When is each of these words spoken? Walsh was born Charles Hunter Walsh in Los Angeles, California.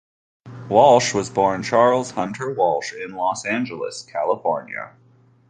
Walsh 0.67 1.13
was 1.13 1.29
born 1.29 1.61
Charles 1.61 2.09
Hunter 2.09 2.51
Walsh 2.55 2.91
in 2.91 3.11
Los 3.13 3.45
Angeles, 3.45 4.01
California. 4.01 4.95